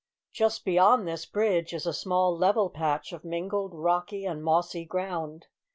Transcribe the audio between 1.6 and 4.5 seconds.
is a small level patch of mingled rocky and